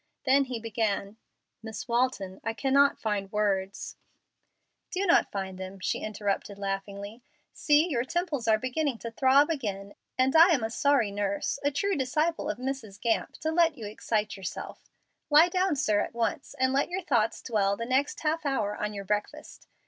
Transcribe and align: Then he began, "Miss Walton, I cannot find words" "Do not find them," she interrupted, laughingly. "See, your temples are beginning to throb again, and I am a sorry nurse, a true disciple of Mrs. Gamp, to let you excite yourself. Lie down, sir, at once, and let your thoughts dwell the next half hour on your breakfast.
Then 0.25 0.45
he 0.45 0.59
began, 0.59 1.17
"Miss 1.61 1.87
Walton, 1.87 2.41
I 2.43 2.53
cannot 2.53 2.97
find 2.97 3.31
words" 3.31 3.97
"Do 4.91 5.05
not 5.05 5.31
find 5.31 5.59
them," 5.59 5.79
she 5.79 5.99
interrupted, 5.99 6.57
laughingly. 6.57 7.21
"See, 7.53 7.87
your 7.87 8.03
temples 8.03 8.47
are 8.47 8.57
beginning 8.57 8.97
to 8.97 9.11
throb 9.11 9.51
again, 9.51 9.93
and 10.17 10.35
I 10.35 10.55
am 10.55 10.63
a 10.63 10.71
sorry 10.71 11.11
nurse, 11.11 11.59
a 11.63 11.69
true 11.69 11.95
disciple 11.95 12.49
of 12.49 12.57
Mrs. 12.57 12.99
Gamp, 12.99 13.33
to 13.41 13.51
let 13.51 13.77
you 13.77 13.85
excite 13.85 14.35
yourself. 14.35 14.89
Lie 15.29 15.49
down, 15.49 15.75
sir, 15.75 15.99
at 15.99 16.15
once, 16.15 16.55
and 16.57 16.73
let 16.73 16.89
your 16.89 17.01
thoughts 17.03 17.39
dwell 17.43 17.77
the 17.77 17.85
next 17.85 18.21
half 18.21 18.43
hour 18.43 18.75
on 18.75 18.95
your 18.95 19.05
breakfast. 19.05 19.67